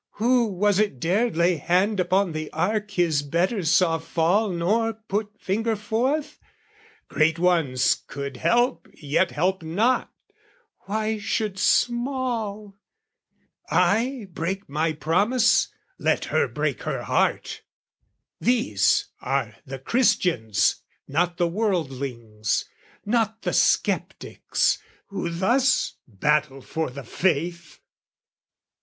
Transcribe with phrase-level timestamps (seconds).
[0.13, 5.39] "Who was it dared lay hand upon the ark "His betters saw fall nor put
[5.39, 6.39] finger forth?
[7.07, 10.11] "Great ones could help yet help not:
[10.87, 12.75] why should small?
[13.69, 15.67] "I break my promise:
[15.99, 17.61] let her break her heart!"
[18.39, 22.65] These are the Christians not the wordlings,
[23.05, 24.79] not The sceptics,
[25.09, 27.77] who thus battle for the faith!